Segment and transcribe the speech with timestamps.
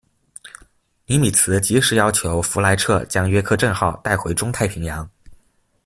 [1.05, 5.07] 尼米兹即时要求弗莱彻将约克镇号带回中太平洋。